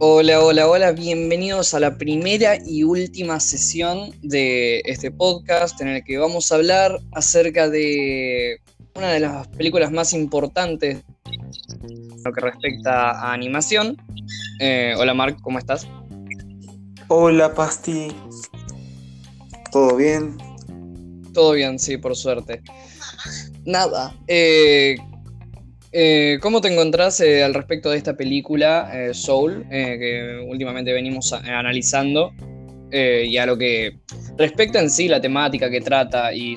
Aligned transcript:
Hola, 0.00 0.40
hola, 0.44 0.68
hola, 0.68 0.92
bienvenidos 0.92 1.74
a 1.74 1.80
la 1.80 1.98
primera 1.98 2.56
y 2.64 2.84
última 2.84 3.40
sesión 3.40 4.12
de 4.22 4.80
este 4.84 5.10
podcast 5.10 5.80
en 5.80 5.88
el 5.88 6.04
que 6.04 6.18
vamos 6.18 6.52
a 6.52 6.54
hablar 6.54 7.00
acerca 7.10 7.68
de 7.68 8.60
una 8.94 9.10
de 9.10 9.18
las 9.18 9.48
películas 9.48 9.90
más 9.90 10.12
importantes 10.12 11.02
en 11.82 12.22
lo 12.24 12.32
que 12.32 12.40
respecta 12.40 13.10
a 13.10 13.32
animación. 13.32 13.96
Eh, 14.60 14.94
hola 14.96 15.14
Mark, 15.14 15.38
¿cómo 15.42 15.58
estás? 15.58 15.88
Hola 17.08 17.52
Pasti, 17.52 18.12
¿todo 19.72 19.96
bien? 19.96 20.38
Todo 21.34 21.52
bien, 21.54 21.76
sí, 21.76 21.96
por 21.96 22.14
suerte. 22.14 22.62
Nada, 23.64 24.14
eh, 24.28 24.96
eh, 25.92 26.38
¿Cómo 26.42 26.60
te 26.60 26.72
encontrás 26.72 27.20
eh, 27.20 27.42
al 27.42 27.54
respecto 27.54 27.90
de 27.90 27.96
esta 27.96 28.16
película, 28.16 28.90
eh, 28.92 29.14
Soul, 29.14 29.66
que 29.68 30.46
últimamente 30.48 30.92
venimos 30.92 31.32
analizando? 31.32 32.32
y 32.90 33.36
a 33.36 33.44
lo 33.44 33.58
que 33.58 33.98
respecta 34.38 34.80
en 34.80 34.88
sí 34.88 35.08
la 35.08 35.20
temática 35.20 35.68
que 35.68 35.82
trata 35.82 36.32
y 36.32 36.56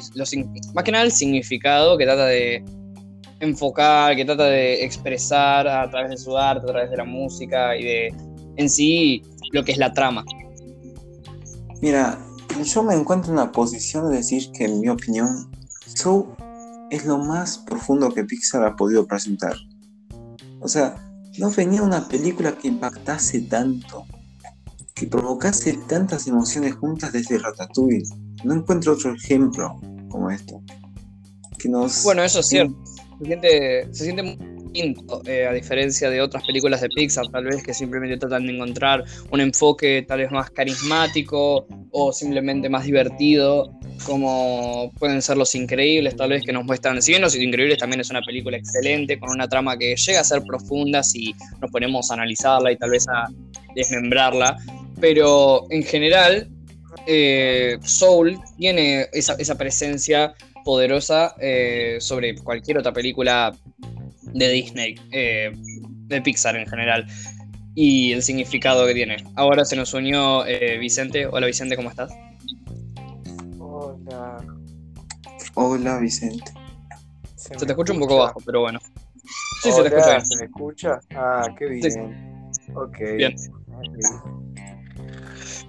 más 0.73 0.85
que 0.85 0.91
nada 0.93 1.03
el 1.03 1.11
significado 1.11 1.97
que 1.97 2.05
trata 2.05 2.25
de 2.25 2.63
enfocar, 3.41 4.15
que 4.15 4.23
trata 4.23 4.45
de 4.45 4.81
expresar 4.81 5.67
a 5.67 5.89
través 5.89 6.11
de 6.11 6.17
su 6.17 6.37
arte, 6.37 6.63
a 6.69 6.71
través 6.71 6.89
de 6.89 6.95
la 6.95 7.03
música 7.03 7.75
y 7.75 7.83
de 7.83 8.13
en 8.55 8.69
sí 8.69 9.23
lo 9.51 9.65
que 9.65 9.73
es 9.73 9.77
la 9.77 9.91
trama. 9.91 10.23
Mira, 11.81 12.17
yo 12.63 12.81
me 12.81 12.93
encuentro 12.93 13.31
en 13.31 13.37
la 13.37 13.51
posición 13.51 14.09
de 14.09 14.17
decir 14.17 14.53
que 14.53 14.63
en 14.63 14.79
mi 14.79 14.87
opinión 14.87 15.51
Soul 15.95 16.27
es 16.91 17.05
lo 17.05 17.17
más 17.17 17.57
profundo 17.57 18.13
que 18.13 18.25
Pixar 18.25 18.63
ha 18.63 18.75
podido 18.75 19.07
presentar. 19.07 19.55
O 20.59 20.67
sea, 20.67 20.95
no 21.39 21.49
venía 21.49 21.81
una 21.81 22.07
película 22.07 22.51
que 22.51 22.67
impactase 22.67 23.41
tanto, 23.43 24.05
que 24.93 25.07
provocase 25.07 25.79
tantas 25.87 26.27
emociones 26.27 26.75
juntas 26.75 27.13
desde 27.13 27.39
Ratatouille. 27.39 28.03
No 28.43 28.53
encuentro 28.53 28.93
otro 28.93 29.13
ejemplo 29.15 29.79
como 30.09 30.29
esto. 30.29 30.61
Que 31.57 31.69
nos... 31.69 32.03
Bueno, 32.03 32.23
eso 32.23 32.41
es 32.41 32.47
cierto. 32.47 32.75
Se 33.19 33.25
siente, 33.25 33.93
se 33.93 34.03
siente 34.03 34.23
muy 34.23 34.37
distinto, 34.73 35.21
eh, 35.25 35.47
a 35.47 35.53
diferencia 35.53 36.09
de 36.09 36.21
otras 36.21 36.43
películas 36.45 36.81
de 36.81 36.89
Pixar, 36.89 37.27
tal 37.31 37.45
vez 37.45 37.63
que 37.63 37.73
simplemente 37.73 38.17
tratan 38.17 38.47
de 38.47 38.55
encontrar 38.55 39.05
un 39.31 39.39
enfoque 39.39 40.03
tal 40.05 40.19
vez 40.19 40.31
más 40.31 40.49
carismático 40.49 41.67
o 41.91 42.11
simplemente 42.11 42.67
más 42.67 42.83
divertido 42.83 43.71
como 44.05 44.91
pueden 44.99 45.21
ser 45.21 45.37
Los 45.37 45.55
Increíbles, 45.55 46.15
tal 46.15 46.29
vez 46.29 46.43
que 46.43 46.53
nos 46.53 46.65
muestran. 46.65 47.01
Si 47.01 47.11
bien 47.11 47.21
Los 47.21 47.35
Increíbles 47.35 47.77
también 47.77 48.01
es 48.01 48.09
una 48.09 48.21
película 48.21 48.57
excelente, 48.57 49.19
con 49.19 49.29
una 49.29 49.47
trama 49.47 49.77
que 49.77 49.95
llega 49.95 50.19
a 50.19 50.23
ser 50.23 50.43
profunda 50.43 51.03
si 51.03 51.35
nos 51.59 51.71
ponemos 51.71 52.11
a 52.11 52.15
analizarla 52.15 52.71
y 52.71 52.77
tal 52.77 52.91
vez 52.91 53.07
a 53.07 53.27
desmembrarla, 53.75 54.57
pero 54.99 55.65
en 55.69 55.83
general, 55.83 56.47
eh, 57.07 57.77
Soul 57.81 58.39
tiene 58.57 59.07
esa, 59.13 59.57
presencia 59.57 60.33
poderosa 60.63 61.35
eh, 61.39 61.97
sobre 61.99 62.35
cualquier 62.35 62.77
otra 62.77 62.93
película 62.93 63.53
de 64.33 64.49
Disney, 64.49 64.95
eh, 65.11 65.51
de 65.53 66.21
Pixar 66.21 66.55
en 66.55 66.67
general, 66.67 67.05
y 67.75 68.11
el 68.11 68.21
significado 68.21 68.85
que 68.85 68.93
tiene. 68.93 69.17
Ahora 69.35 69.65
se 69.65 69.75
nos 69.75 69.93
unió 69.93 70.43
Vicente. 70.79 71.25
Hola 71.25 71.47
Vicente, 71.47 71.75
¿cómo 71.75 71.89
estás? 71.89 72.11
Hola, 75.55 75.99
Vicente. 75.99 76.51
Se, 77.35 77.55
te 77.55 77.65
escucha 77.65 77.93
un 77.93 77.99
poco 77.99 78.17
bajo, 78.19 78.39
pero 78.45 78.61
bueno. 78.61 78.79
Sí, 79.61 79.71
se 79.71 79.81
te 79.81 79.87
escucha 79.89 80.09
bien. 80.11 80.25
¿Se 80.25 80.37
me 80.37 80.45
escucha? 80.45 80.99
Ah, 81.15 81.47
qué 81.57 81.65
bien. 81.65 82.41
Ok. 82.73 82.97
Bien. 83.17 83.35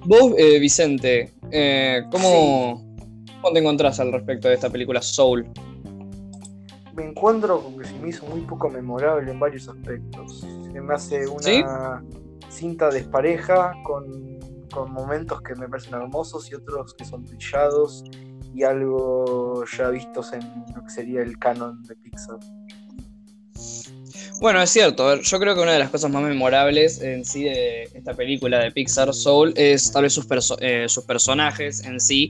Vos, 0.04 0.34
eh, 0.36 0.58
Vicente, 0.58 1.32
eh, 1.50 2.04
¿cómo, 2.10 2.96
te 3.52 3.58
encontrás 3.58 3.98
al 4.00 4.12
respecto 4.12 4.48
de 4.48 4.54
esta 4.54 4.70
película 4.70 5.02
Soul? 5.02 5.46
Me 6.94 7.04
encuentro 7.04 7.62
con 7.62 7.78
que 7.78 7.86
se 7.86 7.98
me 7.98 8.08
hizo 8.08 8.26
muy 8.26 8.42
poco 8.42 8.68
memorable 8.68 9.30
en 9.30 9.40
varios 9.40 9.68
aspectos. 9.68 10.40
Se 10.40 10.80
me 10.80 10.94
hace 10.94 11.26
una 11.26 12.04
cinta 12.50 12.90
despareja 12.90 13.72
con, 13.84 14.38
con 14.70 14.92
momentos 14.92 15.40
que 15.42 15.54
me 15.54 15.68
parecen 15.68 15.94
hermosos 15.94 16.50
y 16.50 16.54
otros 16.54 16.94
que 16.94 17.04
son 17.04 17.24
trillados 17.24 18.04
y 18.54 18.62
algo 18.62 19.64
ya 19.76 19.90
vistos 19.90 20.32
en 20.32 20.42
lo 20.74 20.84
que 20.84 20.90
sería 20.90 21.22
el 21.22 21.38
canon 21.38 21.82
de 21.84 21.94
Pixar. 21.96 22.38
Bueno, 24.40 24.60
es 24.60 24.70
cierto, 24.70 25.20
yo 25.20 25.38
creo 25.38 25.54
que 25.54 25.60
una 25.60 25.72
de 25.72 25.78
las 25.78 25.90
cosas 25.90 26.10
más 26.10 26.22
memorables 26.22 27.00
en 27.00 27.24
sí 27.24 27.44
de 27.44 27.84
esta 27.94 28.12
película 28.14 28.58
de 28.58 28.72
Pixar 28.72 29.14
Soul 29.14 29.52
es 29.56 29.92
tal 29.92 30.02
vez 30.02 30.14
sus, 30.14 30.26
eh, 30.60 30.86
personajes 31.06 31.84
en 31.84 32.00
sí 32.00 32.28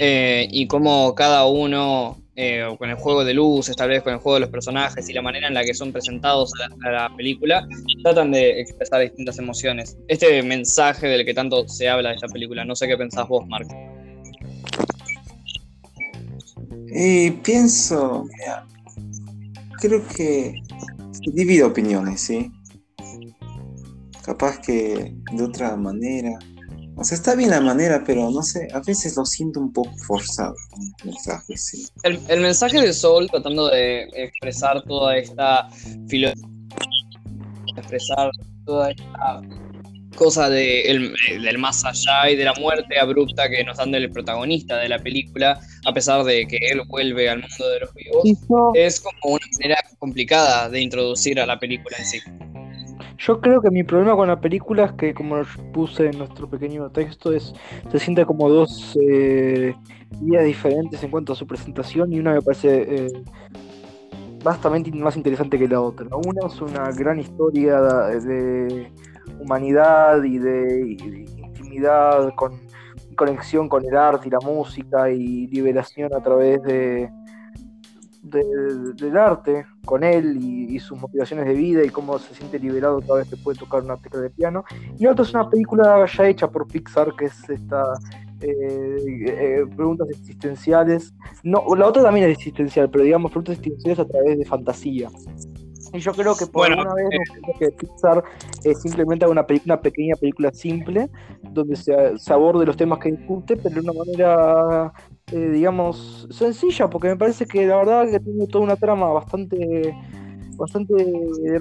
eh, 0.00 0.46
y 0.50 0.66
cómo 0.66 1.14
cada 1.14 1.46
uno 1.46 2.20
eh, 2.36 2.62
con 2.76 2.90
el 2.90 2.96
juego 2.96 3.24
de 3.24 3.32
luces, 3.32 3.74
tal 3.74 3.88
vez 3.88 4.02
con 4.02 4.12
el 4.12 4.18
juego 4.18 4.34
de 4.34 4.40
los 4.40 4.50
personajes 4.50 5.08
y 5.08 5.14
la 5.14 5.22
manera 5.22 5.48
en 5.48 5.54
la 5.54 5.64
que 5.64 5.72
son 5.72 5.92
presentados 5.92 6.52
a 6.60 6.68
la, 6.68 6.90
a 6.90 7.08
la, 7.08 7.16
película, 7.16 7.66
tratan 8.02 8.32
de 8.32 8.60
expresar 8.60 9.00
distintas 9.00 9.38
emociones. 9.38 9.96
Este 10.08 10.42
mensaje 10.42 11.06
del 11.06 11.24
que 11.24 11.32
tanto 11.32 11.66
se 11.68 11.88
habla 11.88 12.10
de 12.10 12.16
esta 12.16 12.28
película, 12.28 12.66
no 12.66 12.76
sé 12.76 12.86
qué 12.86 12.98
pensás 12.98 13.26
vos, 13.28 13.46
Mark. 13.46 13.66
Y 16.88 17.30
pienso, 17.30 18.28
creo 19.80 20.06
que 20.08 20.54
divido 21.32 21.68
opiniones, 21.68 22.20
¿sí? 22.20 22.50
Capaz 24.24 24.58
que 24.60 25.14
de 25.32 25.42
otra 25.42 25.76
manera. 25.76 26.38
O 26.96 27.04
sea, 27.04 27.16
está 27.16 27.34
bien 27.34 27.50
la 27.50 27.60
manera, 27.60 28.02
pero 28.06 28.30
no 28.30 28.42
sé, 28.42 28.68
a 28.72 28.80
veces 28.80 29.16
lo 29.16 29.26
siento 29.26 29.60
un 29.60 29.72
poco 29.72 29.92
forzado 30.06 30.54
el 31.02 31.10
mensaje, 31.10 31.56
sí. 31.56 31.86
El, 32.04 32.40
mensaje 32.40 32.80
de 32.80 32.92
Soul 32.92 33.28
tratando 33.30 33.68
de 33.68 34.08
expresar 34.14 34.82
toda 34.84 35.18
esta 35.18 35.68
filosofía, 36.08 36.48
expresar 37.76 38.30
toda 38.64 38.90
esta 38.92 39.42
cosa 40.16 40.48
de 40.48 41.12
del 41.28 41.58
más 41.58 41.84
allá 41.84 42.30
y 42.30 42.36
de 42.36 42.44
la 42.44 42.54
muerte 42.54 42.98
abrupta 42.98 43.50
que 43.50 43.62
nos 43.62 43.76
dan 43.76 43.92
del 43.92 44.10
protagonista 44.10 44.78
de 44.78 44.88
la 44.88 44.98
película, 44.98 45.60
a 45.86 45.92
pesar 45.92 46.24
de 46.24 46.46
que 46.46 46.56
él 46.56 46.82
vuelve 46.88 47.30
al 47.30 47.40
mundo 47.40 47.68
de 47.70 47.80
los 47.80 47.94
vivos, 47.94 48.24
es 48.74 49.00
como 49.00 49.34
una 49.34 49.46
manera 49.60 49.80
complicada 49.98 50.68
de 50.68 50.80
introducir 50.80 51.38
a 51.40 51.46
la 51.46 51.58
película 51.58 51.96
en 51.98 52.04
sí. 52.04 52.20
Yo 53.18 53.40
creo 53.40 53.62
que 53.62 53.70
mi 53.70 53.82
problema 53.82 54.14
con 54.14 54.28
la 54.28 54.40
película 54.40 54.86
es 54.86 54.92
que, 54.92 55.14
como 55.14 55.42
puse 55.72 56.06
en 56.06 56.18
nuestro 56.18 56.50
pequeño 56.50 56.90
texto, 56.90 57.32
es 57.32 57.54
se 57.90 57.98
siente 57.98 58.26
como 58.26 58.48
dos 58.48 58.98
eh, 59.00 59.74
vías 60.20 60.44
diferentes 60.44 61.02
en 61.02 61.10
cuanto 61.10 61.32
a 61.32 61.36
su 61.36 61.46
presentación 61.46 62.12
y 62.12 62.18
una 62.18 62.34
me 62.34 62.42
parece 62.42 63.06
eh, 63.06 63.12
bastante 64.42 64.90
más 64.92 65.16
interesante 65.16 65.58
que 65.58 65.68
la 65.68 65.80
otra. 65.80 66.08
Una 66.16 66.46
es 66.46 66.60
una 66.60 66.90
gran 66.90 67.20
historia 67.20 67.80
de 67.80 68.90
humanidad 69.40 70.22
y 70.24 70.38
de, 70.38 70.96
intimidad, 71.38 72.34
con 72.34 72.65
conexión 73.16 73.68
con 73.68 73.84
el 73.84 73.96
arte 73.96 74.28
y 74.28 74.30
la 74.30 74.40
música 74.40 75.10
y 75.10 75.46
liberación 75.48 76.14
a 76.14 76.22
través 76.22 76.62
de, 76.62 77.10
del 78.22 79.16
arte 79.16 79.66
con 79.84 80.02
él 80.04 80.36
y, 80.40 80.78
sus 80.78 80.98
motivaciones 80.98 81.46
de 81.46 81.54
vida 81.54 81.84
y 81.84 81.88
cómo 81.88 82.18
se 82.18 82.34
siente 82.34 82.58
liberado 82.58 83.00
cada 83.00 83.20
vez 83.20 83.30
que 83.30 83.36
puede 83.36 83.58
tocar 83.58 83.82
una 83.82 83.96
tecla 83.96 84.20
de 84.20 84.30
piano. 84.30 84.64
Y 84.98 85.06
otra 85.06 85.24
es 85.24 85.32
una 85.32 85.48
película 85.48 86.04
ya 86.06 86.28
hecha 86.28 86.50
por 86.50 86.66
Pixar, 86.66 87.14
que 87.16 87.26
es 87.26 87.48
esta 87.48 87.82
eh, 88.40 89.24
eh, 89.26 89.64
preguntas 89.74 90.08
existenciales. 90.10 91.14
No, 91.42 91.64
la 91.74 91.86
otra 91.86 92.02
también 92.02 92.28
es 92.28 92.36
existencial, 92.36 92.90
pero 92.90 93.04
digamos 93.04 93.30
preguntas 93.30 93.56
existenciales 93.56 93.98
a 94.00 94.06
través 94.06 94.38
de 94.38 94.44
fantasía. 94.44 95.08
Y 95.96 96.00
yo 96.00 96.12
creo 96.12 96.36
que 96.36 96.46
por 96.46 96.70
una 96.70 96.94
vez 96.94 97.06
eh, 97.10 97.52
que 97.58 97.70
Pixar 97.70 98.22
es 98.64 98.82
simplemente 98.82 99.26
una, 99.26 99.46
una 99.64 99.80
pequeña 99.80 100.14
película 100.16 100.52
simple, 100.52 101.08
donde 101.42 101.74
se, 101.76 102.18
se, 102.18 102.32
aborde 102.32 102.66
los 102.66 102.76
temas 102.76 102.98
que 102.98 103.12
discute, 103.12 103.56
pero 103.56 103.76
de 103.76 103.80
una 103.80 103.92
manera, 103.92 104.92
eh, 105.32 105.50
digamos, 105.50 106.28
sencilla, 106.30 106.90
porque 106.90 107.08
me 107.08 107.16
parece 107.16 107.46
que 107.46 107.66
la 107.66 107.76
verdad 107.76 108.10
que 108.10 108.20
tiene 108.20 108.46
toda 108.46 108.64
una 108.64 108.76
trama 108.76 109.08
bastante 109.08 109.94
bastante 110.56 110.94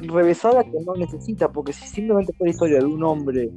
revesada 0.03 0.63
que 0.63 0.79
no 0.85 0.93
necesita, 0.95 1.51
porque 1.51 1.73
si 1.73 1.85
simplemente 1.87 2.33
fue 2.37 2.47
la 2.47 2.51
historia 2.51 2.79
de 2.79 2.85
un 2.85 3.03
hombre 3.03 3.51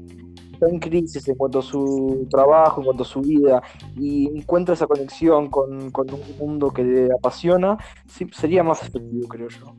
está 0.58 0.69
en 0.69 0.80
crisis 0.80 1.28
en 1.28 1.36
cuanto 1.36 1.60
a 1.60 1.62
su 1.62 2.26
trabajo, 2.28 2.80
en 2.80 2.86
cuanto 2.86 3.04
a 3.04 3.06
su 3.06 3.20
vida, 3.20 3.62
y 3.96 4.26
encuentra 4.36 4.75
esa 4.75 4.86
conexión 4.86 5.48
con, 5.48 5.90
con 5.92 6.12
un 6.12 6.20
mundo 6.38 6.72
que 6.72 6.82
le 6.82 7.12
apasiona, 7.12 7.78
sería 8.32 8.64
más 8.64 8.82
efectivo, 8.82 9.28
creo 9.28 9.48
yo. 9.48 9.76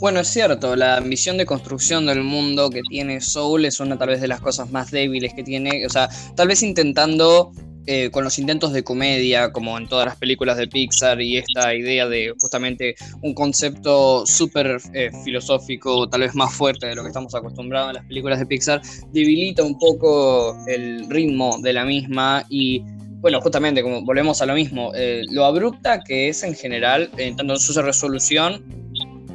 Bueno, 0.00 0.20
es 0.20 0.28
cierto, 0.28 0.76
la 0.76 0.96
ambición 0.96 1.36
de 1.36 1.44
construcción 1.44 2.06
del 2.06 2.22
mundo 2.22 2.70
que 2.70 2.80
tiene 2.88 3.20
Soul 3.20 3.66
es 3.66 3.80
una 3.80 3.98
tal 3.98 4.08
vez 4.08 4.22
de 4.22 4.28
las 4.28 4.40
cosas 4.40 4.70
más 4.70 4.90
débiles 4.90 5.34
que 5.34 5.42
tiene, 5.42 5.84
o 5.84 5.90
sea, 5.90 6.08
tal 6.34 6.48
vez 6.48 6.62
intentando 6.62 7.52
eh, 7.86 8.10
con 8.10 8.24
los 8.24 8.38
intentos 8.38 8.72
de 8.72 8.82
comedia, 8.82 9.52
como 9.52 9.76
en 9.76 9.86
todas 9.88 10.06
las 10.06 10.16
películas 10.16 10.56
de 10.56 10.68
Pixar, 10.68 11.20
y 11.20 11.36
esta 11.36 11.74
idea 11.74 12.08
de 12.08 12.34
justamente 12.40 12.94
un 13.20 13.34
concepto 13.34 14.24
súper 14.24 14.80
eh, 14.94 15.10
filosófico, 15.22 16.08
tal 16.08 16.22
vez 16.22 16.34
más 16.34 16.54
fuerte 16.54 16.86
de 16.86 16.94
lo 16.94 17.02
que 17.02 17.08
estamos 17.08 17.34
acostumbrados 17.34 17.90
en 17.90 17.96
las 17.96 18.06
películas 18.06 18.38
de 18.38 18.46
Pixar, 18.46 18.80
debilita 19.12 19.62
un 19.62 19.78
poco 19.78 20.56
el 20.66 21.10
ritmo 21.10 21.58
de 21.60 21.74
la 21.74 21.84
misma 21.84 22.46
y 22.48 22.82
bueno, 23.20 23.38
justamente, 23.42 23.82
como 23.82 24.02
volvemos 24.02 24.40
a 24.40 24.46
lo 24.46 24.54
mismo, 24.54 24.92
eh, 24.94 25.24
lo 25.30 25.44
abrupta 25.44 26.00
que 26.00 26.30
es 26.30 26.42
en 26.42 26.54
general, 26.54 27.10
tanto 27.36 27.52
en 27.52 27.60
su 27.60 27.82
resolución, 27.82 28.79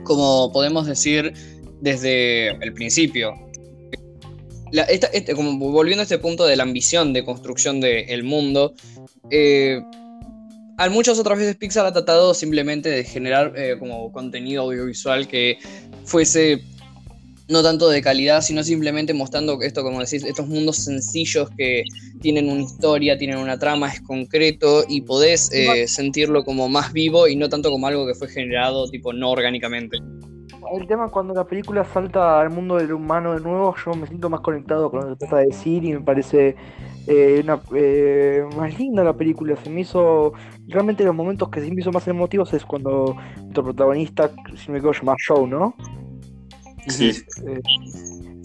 como 0.05 0.53
podemos 0.53 0.87
decir 0.87 1.33
desde 1.81 2.51
el 2.63 2.73
principio. 2.73 3.33
Este, 4.71 5.35
como 5.35 5.57
volviendo 5.71 6.01
a 6.01 6.03
este 6.03 6.17
punto 6.17 6.45
de 6.45 6.55
la 6.55 6.63
ambición 6.63 7.13
de 7.13 7.23
construcción 7.23 7.81
del 7.81 8.23
mundo, 8.23 8.73
eh, 9.29 9.81
muchas 10.91 11.19
otras 11.19 11.37
veces 11.37 11.55
Pixar 11.55 11.85
ha 11.85 11.93
tratado 11.93 12.33
simplemente 12.33 12.89
de 12.89 13.03
generar 13.03 13.53
eh, 13.55 13.75
como 13.79 14.11
contenido 14.11 14.63
audiovisual 14.63 15.27
que 15.27 15.57
fuese 16.03 16.61
no 17.47 17.61
tanto 17.63 17.89
de 17.89 18.01
calidad, 18.01 18.41
sino 18.41 18.63
simplemente 18.63 19.13
mostrando 19.13 19.61
esto, 19.61 19.83
como 19.83 19.99
decís, 19.99 20.23
estos 20.23 20.47
mundos 20.47 20.77
sencillos 20.77 21.49
que 21.57 21.83
tienen 22.21 22.49
una 22.49 22.61
historia, 22.61 23.17
tienen 23.17 23.37
una 23.37 23.59
trama, 23.59 23.89
es 23.89 24.01
concreto 24.01 24.83
y 24.87 25.01
podés 25.01 25.51
eh, 25.53 25.87
sentirlo 25.87 26.43
como 26.43 26.67
más 26.69 26.91
vivo 26.93 27.27
y 27.27 27.35
no 27.35 27.49
tanto 27.49 27.69
como 27.69 27.87
algo 27.87 28.07
que 28.07 28.15
fue 28.15 28.27
generado 28.27 28.87
tipo 28.89 29.13
no 29.13 29.31
orgánicamente 29.31 29.97
el 30.73 30.87
tema 30.87 31.09
cuando 31.09 31.33
la 31.33 31.45
película 31.45 31.83
salta 31.83 32.39
al 32.39 32.49
mundo 32.49 32.77
del 32.77 32.93
humano 32.93 33.33
de 33.33 33.41
nuevo, 33.41 33.75
yo 33.83 33.93
me 33.93 34.07
siento 34.07 34.29
más 34.29 34.41
conectado 34.41 34.89
con 34.89 35.01
lo 35.01 35.09
que 35.09 35.15
trata 35.17 35.37
de 35.37 35.47
decir 35.47 35.83
y 35.83 35.93
me 35.93 36.01
parece 36.01 36.55
eh, 37.07 37.41
una, 37.43 37.61
eh, 37.75 38.43
más 38.55 38.77
linda 38.77 39.03
la 39.03 39.13
película. 39.13 39.55
Se 39.57 39.69
me 39.69 39.81
hizo, 39.81 40.33
realmente 40.67 41.03
los 41.03 41.15
momentos 41.15 41.49
que 41.49 41.61
se 41.61 41.71
me 41.71 41.81
hizo 41.81 41.91
más 41.91 42.07
emotivos 42.07 42.53
es 42.53 42.65
cuando 42.65 43.15
nuestro 43.37 43.63
protagonista, 43.63 44.31
si 44.55 44.71
me 44.71 44.79
equivoco, 44.79 44.99
llama 44.99 45.15
Joe, 45.25 45.47
¿no? 45.47 45.75
Sí. 46.87 47.11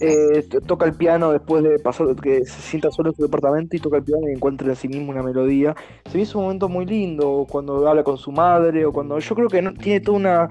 Eh, 0.03 0.43
toca 0.65 0.85
el 0.85 0.93
piano 0.93 1.31
después 1.31 1.63
de 1.63 1.77
pasar, 1.77 2.15
que 2.15 2.43
se 2.43 2.61
sienta 2.61 2.89
solo 2.89 3.09
en 3.09 3.15
su 3.15 3.21
departamento 3.21 3.75
y 3.75 3.79
toca 3.79 3.97
el 3.97 4.03
piano 4.03 4.27
y 4.27 4.33
encuentra 4.33 4.69
en 4.69 4.75
sí 4.75 4.87
mismo 4.87 5.11
una 5.11 5.21
melodía. 5.21 5.75
Se 6.09 6.17
me 6.17 6.23
hizo 6.23 6.39
un 6.39 6.45
momento 6.45 6.67
muy 6.67 6.87
lindo 6.87 7.45
cuando 7.47 7.87
habla 7.87 8.03
con 8.03 8.17
su 8.17 8.31
madre 8.31 8.83
o 8.85 8.91
cuando 8.91 9.19
yo 9.19 9.35
creo 9.35 9.47
que 9.47 9.61
no, 9.61 9.73
tiene 9.75 9.99
toda 9.99 10.17
una 10.17 10.49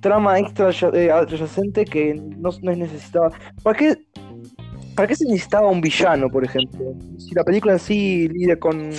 trama 0.00 0.38
extra 0.38 0.70
eh, 0.94 1.10
adyacente 1.10 1.84
que 1.84 2.14
no, 2.14 2.48
es 2.48 2.62
necesitada. 2.62 3.30
¿Para 3.62 3.78
qué, 3.78 3.96
¿Para 4.94 5.08
qué 5.08 5.14
se 5.14 5.26
necesitaba 5.26 5.68
un 5.68 5.82
villano, 5.82 6.30
por 6.30 6.42
ejemplo? 6.42 6.94
Si 7.18 7.34
la 7.34 7.44
película 7.44 7.74
en 7.74 7.78
sí 7.78 8.28
lidia 8.28 8.58
con 8.58 8.92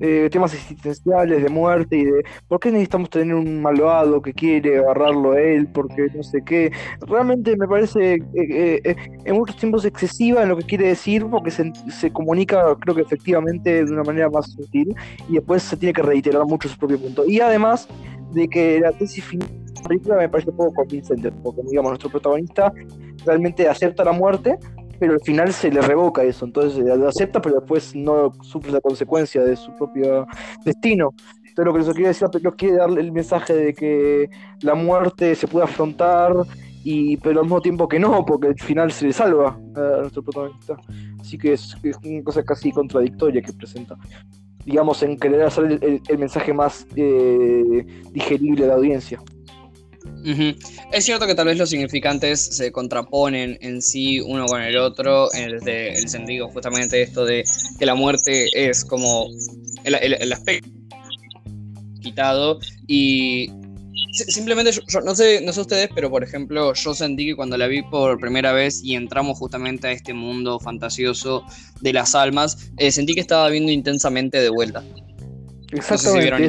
eh, 0.00 0.28
temas 0.30 0.54
existenciales, 0.54 1.42
de 1.42 1.48
muerte 1.48 1.96
y 1.96 2.04
de 2.04 2.24
por 2.48 2.60
qué 2.60 2.70
necesitamos 2.70 3.10
tener 3.10 3.34
un 3.34 3.62
malvado 3.62 4.20
que 4.20 4.32
quiere 4.32 4.78
agarrarlo 4.78 5.32
a 5.32 5.40
él, 5.40 5.68
porque 5.68 6.08
no 6.14 6.22
sé 6.22 6.42
qué. 6.44 6.72
Realmente 7.00 7.56
me 7.56 7.68
parece 7.68 8.18
eh, 8.34 8.96
en 9.24 9.34
muchos 9.34 9.56
tiempos 9.56 9.84
excesiva 9.84 10.42
en 10.42 10.48
lo 10.48 10.56
que 10.56 10.64
quiere 10.64 10.88
decir, 10.88 11.26
porque 11.26 11.50
se, 11.50 11.72
se, 11.88 12.12
comunica, 12.12 12.76
creo 12.80 12.94
que 12.94 13.02
efectivamente, 13.02 13.84
de 13.84 13.92
una 13.92 14.02
manera 14.02 14.28
más 14.30 14.50
sutil, 14.52 14.94
y 15.28 15.34
después 15.34 15.62
se 15.62 15.76
tiene 15.76 15.92
que 15.92 16.02
reiterar 16.02 16.44
mucho 16.46 16.68
su 16.68 16.78
propio 16.78 16.98
punto. 16.98 17.24
Y 17.26 17.40
además 17.40 17.88
de 18.32 18.48
que 18.48 18.80
la 18.80 18.92
tesis 18.92 19.24
final 19.24 19.48
la 19.82 19.88
película 19.88 20.16
me 20.16 20.28
parece 20.28 20.52
poco 20.52 20.72
convincente, 20.74 21.32
porque 21.42 21.62
digamos, 21.68 21.90
nuestro 21.90 22.10
protagonista 22.10 22.72
realmente 23.24 23.68
acepta 23.68 24.04
la 24.04 24.12
muerte, 24.12 24.58
pero 25.02 25.14
al 25.14 25.20
final 25.20 25.52
se 25.52 25.68
le 25.68 25.80
revoca 25.80 26.22
eso, 26.22 26.44
entonces 26.44 26.78
lo 26.78 27.08
acepta, 27.08 27.42
pero 27.42 27.56
después 27.56 27.92
no 27.92 28.32
sufre 28.40 28.70
la 28.70 28.80
consecuencia 28.80 29.42
de 29.42 29.56
su 29.56 29.74
propio 29.74 30.28
destino. 30.64 31.12
Entonces 31.38 31.64
lo 31.64 31.72
que 31.72 31.78
les 31.80 31.88
quiere 31.88 32.08
decir, 32.10 32.28
pero 32.30 32.54
quiere 32.54 32.76
darle 32.76 33.00
el 33.00 33.10
mensaje 33.10 33.52
de 33.52 33.74
que 33.74 34.30
la 34.60 34.76
muerte 34.76 35.34
se 35.34 35.48
puede 35.48 35.64
afrontar, 35.64 36.32
y 36.84 37.16
pero 37.16 37.40
al 37.40 37.46
mismo 37.46 37.60
tiempo 37.60 37.88
que 37.88 37.98
no, 37.98 38.24
porque 38.24 38.46
al 38.46 38.58
final 38.60 38.92
se 38.92 39.06
le 39.06 39.12
salva 39.12 39.58
a 39.74 40.02
nuestro 40.02 40.22
protagonista. 40.22 40.76
Así 41.20 41.36
que 41.36 41.54
es, 41.54 41.74
una 42.04 42.22
cosa 42.22 42.44
casi 42.44 42.70
contradictoria 42.70 43.42
que 43.42 43.52
presenta. 43.52 43.96
Digamos, 44.64 45.02
en 45.02 45.16
querer 45.16 45.42
hacer 45.42 45.80
el, 45.82 46.18
mensaje 46.18 46.54
más 46.54 46.86
eh, 46.94 47.84
digerible 48.12 48.66
a 48.66 48.68
la 48.68 48.74
audiencia. 48.74 49.20
Es 50.92 51.04
cierto 51.04 51.26
que 51.26 51.34
tal 51.34 51.46
vez 51.46 51.58
los 51.58 51.70
significantes 51.70 52.40
se 52.40 52.70
contraponen 52.70 53.58
en 53.60 53.82
sí 53.82 54.20
uno 54.20 54.46
con 54.46 54.62
el 54.62 54.76
otro, 54.76 55.32
en 55.34 55.50
el, 55.50 56.08
sentido 56.08 56.48
justamente 56.48 57.02
esto 57.02 57.24
de 57.24 57.44
que 57.78 57.86
la 57.86 57.94
muerte 57.94 58.46
es 58.54 58.84
como 58.84 59.28
el, 59.84 60.32
aspecto 60.32 60.68
quitado 62.00 62.58
y 62.86 63.50
simplemente 64.12 64.72
yo, 64.72 65.00
no 65.02 65.14
sé 65.14 65.40
no 65.40 65.52
sé 65.52 65.60
ustedes 65.60 65.88
pero 65.94 66.10
por 66.10 66.24
ejemplo 66.24 66.74
yo 66.74 66.94
sentí 66.94 67.26
que 67.26 67.36
cuando 67.36 67.56
la 67.56 67.68
vi 67.68 67.82
por 67.82 68.18
primera 68.18 68.52
vez 68.52 68.82
y 68.82 68.96
entramos 68.96 69.38
justamente 69.38 69.86
a 69.86 69.92
este 69.92 70.12
mundo 70.12 70.58
fantasioso 70.58 71.44
de 71.80 71.92
las 71.92 72.14
almas 72.16 72.70
eh, 72.76 72.90
sentí 72.90 73.14
que 73.14 73.20
estaba 73.20 73.48
viendo 73.48 73.70
intensamente 73.70 74.40
de 74.40 74.50
vuelta 74.50 74.82
Exactamente. 75.72 76.48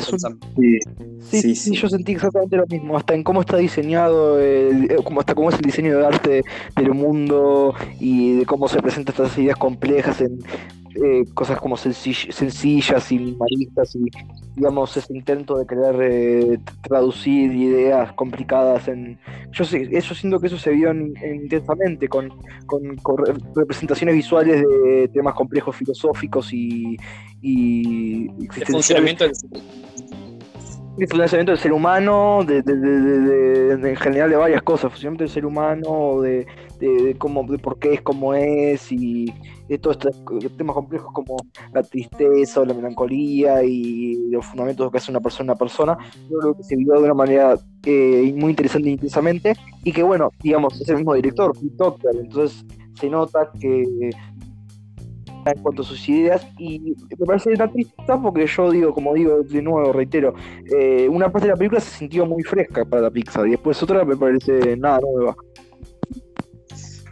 sí, 1.22 1.56
sí, 1.56 1.76
yo 1.76 1.88
sentí 1.88 2.12
exactamente 2.12 2.58
lo 2.58 2.66
mismo, 2.68 2.98
hasta 2.98 3.14
en 3.14 3.24
cómo 3.24 3.42
está 3.42 3.58
diseñado, 3.58 4.38
eh, 4.42 4.98
como 5.04 5.22
hasta 5.22 5.34
cómo 5.34 5.50
es 5.50 5.56
el 5.56 5.62
diseño 5.62 5.98
de 5.98 6.06
arte 6.06 6.44
del 6.76 6.92
mundo 6.92 7.74
y 8.00 8.40
de 8.40 8.46
cómo 8.46 8.68
se 8.68 8.82
presentan 8.82 9.16
estas 9.16 9.38
ideas 9.38 9.58
complejas 9.58 10.20
en 10.22 10.40
eh, 10.96 11.26
cosas 11.34 11.60
como 11.60 11.76
sencillas 11.76 13.12
y 13.12 13.18
minimalistas 13.18 13.96
y 13.96 14.06
digamos 14.56 14.96
ese 14.96 15.14
intento 15.14 15.58
de 15.58 15.66
querer 15.66 15.96
eh, 16.02 16.60
traducir 16.82 17.52
ideas 17.52 18.14
complicadas 18.14 18.88
en 18.88 19.18
yo 19.52 19.66
sé 19.66 19.90
eso 19.92 20.14
siento 20.14 20.40
que 20.40 20.48
eso 20.48 20.58
se 20.58 20.72
vio 20.72 20.94
intensamente 20.94 22.08
con, 22.08 22.30
con, 22.66 22.98
representaciones 23.56 24.16
visuales 24.16 24.62
de 24.62 25.10
temas 25.14 25.34
complejos 25.34 25.76
filosóficos 25.76 26.54
y, 26.54 26.98
y 27.42 28.30
el 28.56 28.66
funcionamiento 28.66 29.24
del 29.24 29.34
el 30.98 31.08
funcionamiento 31.08 31.52
del 31.52 31.60
ser 31.60 31.74
humano, 31.74 32.44
de, 32.46 32.60
en 33.72 33.96
general 33.96 34.30
de 34.30 34.36
varias 34.36 34.62
cosas, 34.62 34.92
funcionamiento 34.92 35.24
del 35.24 35.34
ser 35.34 35.46
humano, 35.46 36.22
de, 36.22 36.46
cómo, 37.18 37.44
de 37.44 37.58
por 37.58 37.80
qué 37.80 37.94
es 37.94 38.02
como 38.02 38.34
es, 38.34 38.92
y 38.92 39.34
de 39.68 39.78
todos 39.80 39.98
estos 39.98 40.58
temas 40.58 40.76
complejos 40.76 41.12
como 41.14 41.38
la 41.74 41.82
tristeza 41.82 42.62
o 42.62 42.66
la 42.66 42.74
melancolía 42.74 43.64
y 43.64 44.30
los 44.30 44.46
fundamentos 44.46 44.92
que 44.92 44.98
hace 44.98 45.12
una 45.12 45.22
persona 45.22 45.54
a 45.54 45.56
persona, 45.56 45.98
yo 46.30 46.38
creo 46.40 46.54
que 46.56 46.64
se 46.64 46.76
vio 46.76 46.94
de 46.94 47.04
una 47.04 47.14
manera 47.14 47.56
eh, 47.86 48.34
muy 48.36 48.52
interesante 48.52 48.90
e 48.90 48.92
intensamente, 48.92 49.54
y 49.84 49.92
que 49.92 50.04
bueno, 50.04 50.32
digamos, 50.42 50.80
es 50.80 50.88
el 50.90 50.98
mismo 50.98 51.16
director, 51.16 51.54
Pete 51.54 52.20
entonces 52.20 52.66
se 52.94 53.10
nota 53.10 53.50
que 53.60 54.12
en 55.52 55.62
cuanto 55.62 55.82
a 55.82 55.86
sus 55.86 56.08
ideas 56.08 56.46
y 56.58 56.80
me 56.80 57.26
parece 57.26 57.50
una 57.50 57.72
tristeza 57.72 58.22
porque 58.22 58.48
yo 58.48 58.72
digo, 58.72 58.94
como 58.94 59.14
digo 59.14 59.44
de 59.44 59.62
nuevo, 59.62 59.92
reitero, 59.94 60.34
eh, 60.72 61.08
una 61.10 61.32
parte 61.32 61.48
de 61.48 61.54
la 61.54 61.58
película 61.58 61.82
se 61.82 61.98
sintió 61.98 62.26
muy 62.26 62.44
fresca 62.44 62.86
para 62.86 63.04
la 63.04 63.12
Pixar 63.12 63.48
y 63.48 63.52
después 63.52 63.82
otra 63.84 64.06
me 64.06 64.16
parece 64.16 64.78
nada 64.78 65.00
nueva. 65.02 65.36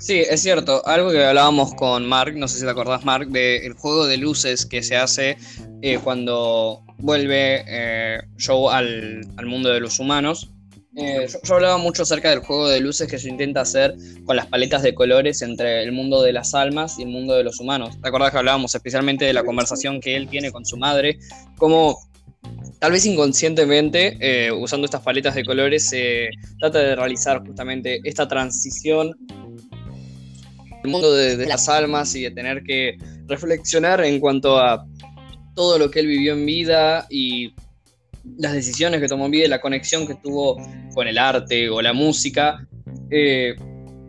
Sí, 0.01 0.17
es 0.17 0.41
cierto. 0.41 0.83
Algo 0.87 1.11
que 1.11 1.23
hablábamos 1.23 1.75
con 1.75 2.09
Mark, 2.09 2.35
no 2.35 2.47
sé 2.47 2.57
si 2.57 2.65
te 2.65 2.71
acordás, 2.71 3.05
Mark, 3.05 3.27
del 3.27 3.73
juego 3.73 4.07
de 4.07 4.17
luces 4.17 4.65
que 4.65 4.81
se 4.81 4.97
hace 4.97 5.37
eh, 5.83 5.99
cuando 6.03 6.81
vuelve 6.97 7.63
eh, 7.67 8.19
Joe 8.43 8.73
al, 8.73 9.21
al, 9.37 9.45
mundo 9.45 9.69
de 9.69 9.79
los 9.79 9.99
humanos. 9.99 10.50
Eh, 10.95 11.25
yo, 11.43 11.55
hablaba 11.55 11.77
mucho 11.77 12.03
acerca 12.03 12.29
del 12.31 12.39
juego 12.39 12.67
de 12.67 12.81
luces 12.81 13.09
que 13.09 13.17
se 13.17 13.29
intenta 13.29 13.61
hacer 13.61 13.95
con 14.25 14.35
las 14.35 14.47
paletas 14.47 14.83
de 14.83 14.93
colores 14.93 15.41
entre 15.41 15.83
el 15.83 15.93
mundo 15.93 16.21
de 16.21 16.33
las 16.33 16.53
almas 16.53 16.99
y 16.99 17.03
el 17.03 17.09
mundo 17.09 17.33
de 17.33 17.43
los 17.43 17.59
humanos. 17.59 17.99
¿Te 18.01 18.09
acordás 18.09 18.31
que 18.31 18.39
hablábamos 18.39 18.75
especialmente 18.75 19.23
de 19.23 19.33
la 19.33 19.43
conversación 19.43 20.01
que 20.01 20.17
él 20.17 20.27
tiene 20.27 20.51
con 20.51 20.65
su 20.65 20.75
madre? 20.75 21.17
Cómo 21.57 21.97
tal 22.79 22.91
vez 22.91 23.05
inconscientemente, 23.05 24.17
eh, 24.19 24.51
usando 24.51 24.85
estas 24.85 25.01
paletas 25.01 25.35
de 25.35 25.45
colores, 25.45 25.87
se 25.87 26.29
trata 26.59 26.79
de 26.79 26.95
realizar 26.95 27.39
justamente 27.45 28.01
esta 28.03 28.27
transición 28.27 29.15
del 30.83 30.91
mundo 30.91 31.13
de 31.13 31.45
las 31.45 31.69
almas 31.69 32.15
y 32.15 32.23
de 32.23 32.31
tener 32.31 32.63
que 32.63 32.97
reflexionar 33.27 34.03
en 34.03 34.19
cuanto 34.19 34.57
a 34.57 34.85
todo 35.55 35.77
lo 35.77 35.89
que 35.89 35.99
él 35.99 36.07
vivió 36.07 36.33
en 36.33 36.45
vida 36.45 37.05
y 37.09 37.53
las 38.37 38.53
decisiones 38.53 39.01
que 39.01 39.07
tomó 39.07 39.27
y 39.27 39.47
la 39.47 39.61
conexión 39.61 40.07
que 40.07 40.15
tuvo 40.15 40.57
con 40.93 41.07
el 41.07 41.17
arte 41.17 41.69
o 41.69 41.81
la 41.81 41.93
música, 41.93 42.67
eh, 43.09 43.55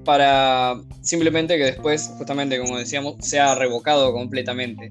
para 0.04 0.80
simplemente 1.00 1.56
que 1.56 1.64
después, 1.64 2.12
justamente 2.18 2.58
como 2.58 2.78
decíamos, 2.78 3.16
sea 3.20 3.54
revocado 3.54 4.12
completamente. 4.12 4.90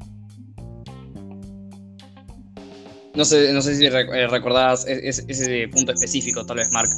No 3.14 3.26
sé, 3.26 3.52
no 3.52 3.62
sé 3.62 3.76
si 3.76 3.86
eh, 3.86 4.28
recordás 4.28 4.86
ese, 4.88 5.68
punto 5.68 5.92
específico, 5.92 6.46
tal 6.46 6.58
vez, 6.58 6.72
Mark. 6.72 6.90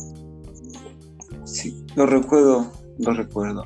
Sí, 1.46 1.84
lo 1.96 2.06
recuerdo, 2.06 2.72
lo 3.00 3.14
recuerdo. 3.14 3.66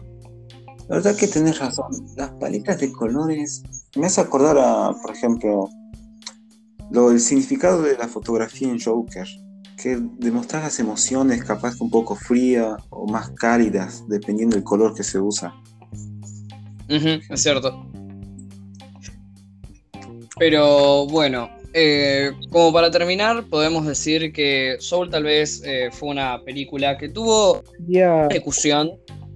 La 0.88 0.96
verdad 0.96 1.16
que 1.18 1.28
tenés 1.28 1.60
razón. 1.60 1.92
Las 2.16 2.32
paletas 2.32 2.80
de 2.80 2.92
colores 2.94 3.64
me 3.98 4.08
hace 4.08 4.22
acordar 4.22 4.58
a, 4.58 4.94
por 5.02 5.12
ejemplo, 5.12 5.70
lo, 6.91 7.12
el 7.12 7.20
significado 7.20 7.82
de 7.82 7.98
la 7.98 8.08
fotografía 8.08 8.70
en 8.70 8.79
Joker, 8.79 9.27
que 9.82 10.00
demostrar 10.20 10.63
las 10.63 10.79
emociones 10.79 11.44
capaz 11.44 11.77
que 11.77 11.84
un 11.84 11.91
poco 11.91 12.15
fría 12.15 12.77
o 12.89 13.08
más 13.08 13.29
cálidas, 13.32 14.03
dependiendo 14.08 14.56
del 14.56 14.63
color 14.63 14.96
que 14.96 15.03
se 15.03 15.20
usa. 15.20 15.53
es 16.88 17.41
cierto. 17.41 17.86
Pero 20.39 21.08
bueno, 21.08 21.50
eh, 21.74 22.32
como 22.51 22.72
para 22.74 22.89
terminar, 22.89 23.46
podemos 23.50 23.86
decir 23.86 24.32
que 24.34 24.77
Soul 24.79 25.10
tal 25.10 25.24
vez 25.24 25.62
eh, 25.65 25.89
fue 25.91 26.10
una 26.10 26.41
película 26.44 26.98
que 26.98 27.10
tuvo 27.10 27.63
una 27.88 28.27
ejecución 28.27 28.91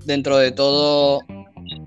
dentro 0.05 0.38
de 0.38 0.51
todo 0.51 1.22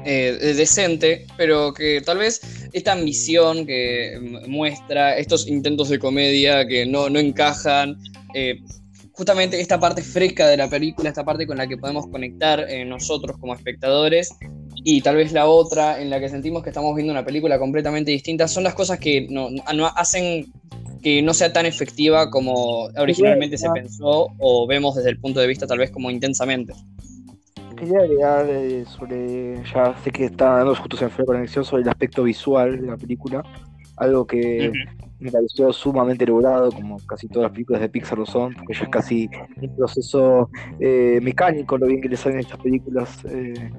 eh, 0.04 0.54
decente, 0.56 1.26
pero 1.37 1.73
que 1.73 2.00
tal 2.00 2.18
vez 2.18 2.40
esta 2.73 2.92
ambición 2.92 3.66
que 3.66 4.18
muestra, 4.46 5.16
estos 5.16 5.46
intentos 5.49 5.88
de 5.88 5.99
comedia 5.99 6.66
que 6.66 6.87
no, 6.87 7.08
no 7.08 7.18
encajan, 7.18 7.96
justamente 9.12 9.61
esta 9.61 9.78
parte 9.78 10.02
fresca 10.02 10.49
de 10.49 10.56
la 10.56 10.68
película, 10.68 11.08
esta 11.08 11.25
parte 11.25 11.46
con 11.46 11.56
la 11.56 11.68
que 11.68 11.76
podemos 11.76 12.08
conectar 12.08 12.66
nosotros 12.84 13.38
como 13.38 13.54
espectadores, 13.54 14.30
y 14.87 15.00
tal 15.00 15.16
vez 15.16 15.32
la 15.32 15.46
otra 15.46 16.00
en 16.00 16.11
la 16.11 16.20
que 16.20 16.28
sentimos 16.28 16.62
que 16.62 16.68
estamos 16.68 16.94
viendo 16.94 17.12
una 17.12 17.25
película 17.25 17.58
completamente 17.58 18.11
distinta, 18.11 18.46
son 18.46 18.64
las 18.64 18.75
cosas 18.75 18.99
que 18.99 19.26
no, 19.30 19.49
hacen 19.96 20.52
que 21.02 21.23
no 21.23 21.34
sea 21.34 21.52
tan 21.52 21.66
efectiva 21.66 22.30
como 22.30 22.84
originalmente 22.96 23.58
se 23.58 23.68
pensó 23.70 24.28
o 24.38 24.66
vemos 24.66 24.94
desde 24.94 25.11
el 25.11 25.18
punto 25.18 25.40
de 25.40 25.46
vista 25.46 25.66
tal 25.66 25.78
vez 25.78 25.90
como 25.90 26.11
intensamente. 26.11 26.75
Quería 27.76 27.99
agregar 27.99 28.47
eh, 28.49 28.85
sobre, 28.87 29.62
ya 29.64 29.97
sé 30.02 30.11
que 30.11 30.26
está 30.26 30.57
dando 30.59 30.75
justo 30.75 31.02
en 31.04 31.11
fue 31.11 31.25
conexión 31.25 31.64
sobre 31.64 31.83
el 31.83 31.88
aspecto 31.88 32.23
visual 32.23 32.81
de 32.81 32.87
la 32.87 32.97
película, 32.97 33.43
algo 33.97 34.26
que 34.26 34.73
me 35.21 35.31
pareció 35.31 35.73
sumamente 35.73 36.26
logrado, 36.26 36.71
como 36.71 36.99
casi 37.07 37.28
todas 37.28 37.45
las 37.45 37.52
películas 37.52 37.81
de 37.81 37.88
Pixar 37.88 38.19
lo 38.19 38.26
son, 38.26 38.54
porque 38.54 38.75
ya 38.75 38.83
es 38.83 38.88
casi 38.88 39.28
un 39.61 39.76
proceso 39.76 40.50
eh, 40.81 41.19
mecánico 41.23 41.78
lo 41.78 41.87
bien 41.87 42.00
que 42.00 42.09
le 42.09 42.16
salen 42.16 42.40
estas 42.40 42.59
películas, 42.59 43.25
eh, 43.25 43.71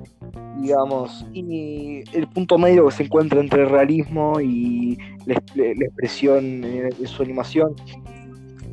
digamos, 0.59 1.25
y 1.33 2.03
el 2.13 2.27
punto 2.27 2.57
medio 2.57 2.87
que 2.87 2.95
se 2.95 3.03
encuentra 3.03 3.39
entre 3.39 3.63
el 3.63 3.69
realismo 3.69 4.39
y 4.41 4.97
la, 5.25 5.35
expresión 5.35 6.61
de 6.61 7.07
su 7.07 7.23
animación 7.23 7.75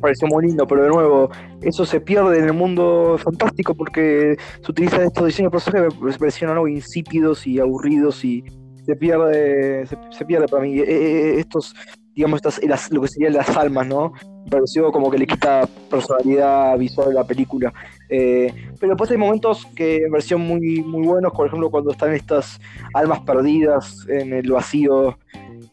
pareció 0.03 0.27
muy 0.27 0.45
lindo, 0.45 0.67
pero 0.67 0.83
de 0.83 0.89
nuevo, 0.89 1.29
eso 1.61 1.85
se 1.85 2.01
pierde 2.01 2.37
en 2.39 2.45
el 2.45 2.53
mundo 2.53 3.17
fantástico 3.17 3.73
porque 3.73 4.35
se 4.61 4.71
utilizan 4.71 5.03
estos 5.03 5.25
diseños 5.25 5.51
de 5.51 5.55
personajes 5.55 5.97
que 5.97 6.03
me 6.03 6.13
parecieron 6.17 6.57
algo 6.57 6.67
insípidos 6.67 7.47
y 7.47 7.59
aburridos 7.59 8.23
y 8.25 8.43
se 8.85 8.95
pierde, 8.97 9.87
se, 9.87 10.25
pierde 10.25 10.47
para 10.49 10.63
mí. 10.63 10.77
Eh, 10.79 11.39
estos 11.39 11.73
digamos, 12.15 12.41
estas, 12.43 12.91
lo 12.91 13.01
que 13.01 13.07
serían 13.07 13.33
las 13.33 13.49
almas, 13.57 13.87
¿no? 13.87 14.13
Me 14.45 14.51
pareció 14.51 14.91
como 14.91 15.09
que 15.09 15.17
le 15.17 15.25
quita 15.25 15.67
personalidad 15.89 16.77
visual 16.77 17.11
a 17.11 17.13
la 17.13 17.23
película. 17.23 17.73
Eh, 18.09 18.53
pero 18.79 18.91
después 18.91 19.09
hay 19.09 19.17
momentos 19.17 19.65
que 19.75 20.01
me 20.03 20.11
parecieron 20.11 20.45
muy, 20.45 20.81
muy 20.81 21.07
buenos, 21.07 21.31
por 21.31 21.47
ejemplo, 21.47 21.71
cuando 21.71 21.91
están 21.91 22.13
estas 22.13 22.59
almas 22.93 23.21
perdidas 23.21 24.05
en 24.09 24.33
el 24.33 24.51
vacío, 24.51 25.17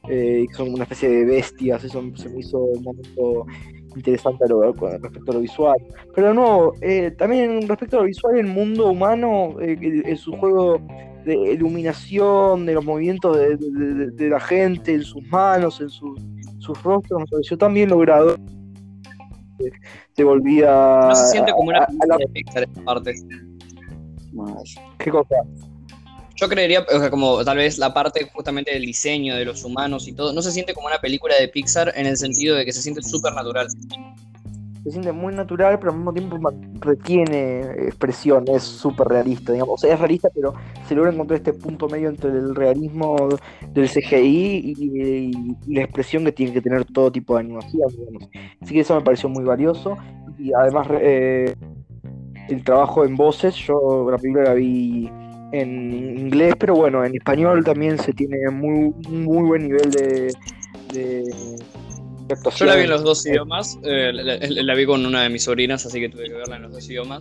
eh, 0.09 0.47
que 0.49 0.55
son 0.55 0.73
una 0.73 0.85
especie 0.85 1.11
de 1.11 1.25
bestias, 1.25 1.85
eso 1.85 2.03
se 2.15 2.29
me 2.31 2.41
hizo 2.41 2.59
un 2.59 2.83
momento 2.83 3.47
interesante 3.97 4.45
respecto 4.47 5.31
a 5.31 5.35
lo 5.35 5.41
visual. 5.41 5.79
Pero 6.15 6.35
no, 6.35 6.73
eh, 6.81 7.11
también 7.13 7.67
respecto 7.69 7.97
a 7.97 8.01
lo 8.01 8.07
visual, 8.07 8.39
el 8.39 8.47
mundo 8.47 8.91
humano, 8.91 9.57
en 9.61 10.17
su 10.17 10.33
juego 10.37 10.81
de 11.25 11.53
iluminación, 11.53 12.67
de 12.67 12.75
los 12.75 12.85
movimientos 12.85 13.37
de, 13.37 14.29
la 14.29 14.41
gente, 14.41 14.95
en 14.95 15.03
sus 15.03 15.23
manos, 15.29 15.81
en 15.81 15.91
sus, 15.91 16.19
rostros, 16.83 17.21
me 17.21 17.27
pareció 17.27 17.59
tan 17.59 17.75
bien 17.75 17.91
logrado. 17.91 18.37
Se 20.13 20.25
volvía. 20.25 21.07
No 21.09 21.15
se 21.15 21.27
siente 21.27 21.53
como 21.53 21.71
una 21.71 21.87
película 21.87 22.17
de 22.17 22.27
Pixar 22.29 22.63
esta 22.63 22.83
parte. 22.83 23.15
¿Qué 24.99 25.11
cosa? 25.11 25.37
Yo 26.41 26.49
creería, 26.49 26.87
o 26.91 26.99
sea, 26.99 27.11
como 27.11 27.45
tal 27.45 27.59
vez 27.59 27.77
la 27.79 27.93
parte 27.93 28.29
justamente 28.33 28.73
del 28.73 28.87
diseño 28.87 29.37
de 29.37 29.45
los 29.45 29.63
humanos 29.63 30.09
y 30.09 30.13
todo, 30.13 30.33
no 30.33 30.41
se 30.41 30.53
siente 30.53 30.73
como 30.73 30.87
una 30.87 30.99
película 30.99 31.35
de 31.37 31.49
Pixar 31.49 31.93
en 31.95 32.07
el 32.07 32.17
sentido 32.17 32.57
de 32.57 32.65
que 32.65 32.73
se 32.73 32.81
siente 32.81 33.03
súper 33.03 33.35
natural 33.35 33.69
se 34.85 34.91
siente 34.91 35.13
muy 35.13 35.35
natural, 35.35 35.79
pero 35.79 35.93
al 35.93 35.99
mismo 35.99 36.13
tiempo 36.13 36.39
retiene 36.81 37.61
expresión, 37.87 38.45
es 38.49 38.63
súper 38.63 39.09
realista, 39.09 39.53
digamos. 39.53 39.75
O 39.75 39.77
sea, 39.79 39.93
es 39.93 40.01
realista, 40.01 40.29
pero 40.35 40.55
se 40.89 40.95
logra 40.95 41.13
encontrar 41.13 41.39
este 41.39 41.53
punto 41.53 41.89
medio 41.89 42.09
entre 42.09 42.31
el 42.31 42.55
realismo 42.55 43.17
del 43.73 43.89
CGI 43.89 44.75
y, 44.77 45.75
la 45.75 45.83
expresión 45.83 46.25
que 46.25 46.33
tiene 46.33 46.53
que 46.53 46.63
tener 46.63 46.85
todo 46.87 47.13
tipo 47.13 47.35
de 47.35 47.41
animación, 47.41 47.89
digamos. 47.91 48.29
Así 48.61 48.75
que 48.75 48.81
eso 48.81 48.95
me 48.95 49.03
pareció 49.03 49.29
muy 49.29 49.45
valioso. 49.45 49.97
Y 50.39 50.53
además, 50.55 50.89
eh, 50.93 51.55
el 52.49 52.65
trabajo 52.65 53.05
en 53.05 53.17
voces, 53.17 53.55
yo 53.57 54.11
la 54.11 54.17
película 54.17 54.45
la 54.45 54.55
vi 54.55 55.11
en 55.53 56.19
inglés, 56.19 56.55
pero 56.59 56.75
bueno, 56.75 57.05
en 57.05 57.15
español 57.15 57.65
también 57.65 57.99
se 57.99 58.13
tiene 58.13 58.51
muy, 58.51 58.93
muy 59.09 59.43
buen 59.45 59.69
nivel 59.69 59.91
de 59.91 60.33
yo 62.57 62.67
la 62.67 62.77
vi 62.77 62.85
en 62.85 62.91
los 62.91 63.03
dos 63.03 63.27
idiomas, 63.27 63.79
eh, 63.83 64.13
la, 64.13 64.75
vi 64.75 64.87
con 64.87 65.05
una 65.05 65.23
de 65.23 65.29
mis 65.29 65.45
sobrinas, 65.45 65.85
así 65.87 66.01
que 66.01 66.09
tuve 66.09 66.25
que 66.25 66.35
verla 66.35 66.57
en 66.57 66.63
los 66.63 66.73
dos 66.73 66.89
idiomas. 66.89 67.21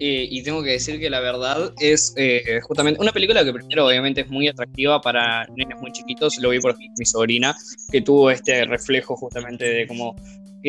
y 0.00 0.42
tengo 0.42 0.62
que 0.62 0.70
decir 0.70 1.00
que 1.00 1.10
la 1.10 1.20
verdad 1.20 1.72
es 1.80 2.14
eh, 2.16 2.60
justamente 2.62 3.00
una 3.00 3.12
película 3.12 3.44
que 3.44 3.52
primero 3.52 3.86
obviamente 3.86 4.20
es 4.22 4.28
muy 4.28 4.48
atractiva 4.48 5.00
para 5.00 5.46
niños 5.56 5.80
muy 5.80 5.92
chiquitos, 5.92 6.38
lo 6.38 6.50
vi 6.50 6.60
por 6.60 6.76
mi 6.78 7.04
sobrina, 7.04 7.56
que 7.90 8.00
tuvo 8.00 8.30
este 8.30 8.64
reflejo 8.64 9.16
justamente 9.16 9.64
de 9.64 9.86
cómo 9.86 10.14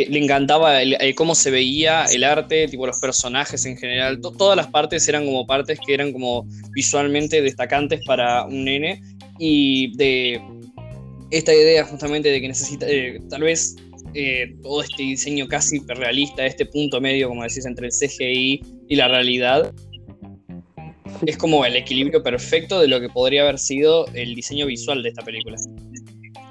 le 0.08 0.20
encantaba 0.20 0.80
cómo 1.16 1.36
se 1.36 1.52
veía 1.52 2.06
el 2.06 2.24
arte, 2.24 2.68
tipo 2.68 2.86
los 2.86 3.00
personajes 3.00 3.66
en 3.66 3.78
general, 3.78 4.20
todas 4.22 4.56
las 4.56 4.68
partes 4.68 5.08
eran 5.08 5.26
como 5.26 5.46
partes 5.46 5.80
que 5.86 5.94
eran 5.94 6.14
como 6.14 6.46
visualmente 6.72 7.42
destacantes 7.42 8.02
para 8.06 8.46
un 8.46 8.66
nene 8.66 9.02
y 9.40 9.96
de 9.98 10.42
esta 11.32 11.54
idea 11.54 11.86
justamente 11.86 12.30
de 12.30 12.42
que 12.42 12.48
necesita, 12.48 12.88
eh, 12.88 13.20
tal 13.30 13.44
vez 13.44 13.76
eh, 14.14 14.56
todo 14.64 14.82
este 14.82 15.04
diseño 15.04 15.48
casi 15.48 15.78
hiperrealista, 15.78 16.46
este 16.46 16.66
punto 16.66 17.00
medio, 17.00 17.30
como 17.30 17.44
decís, 17.44 17.66
entre 17.66 17.88
el 17.88 17.92
CGI 17.92 18.62
y 18.88 18.96
la 18.96 19.08
realidad, 19.08 19.72
es 21.26 21.38
como 21.38 21.66
el 21.66 21.76
equilibrio 21.76 22.24
perfecto 22.24 22.80
de 22.80 22.88
lo 22.88 23.00
que 23.00 23.10
podría 23.10 23.44
haber 23.44 23.60
sido 23.60 24.08
el 24.14 24.36
diseño 24.36 24.66
visual 24.66 25.04
de 25.04 25.10
esta 25.10 25.24
película. 25.24 25.58